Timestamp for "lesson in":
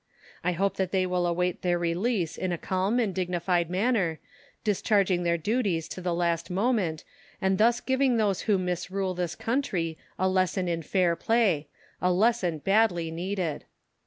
10.27-10.81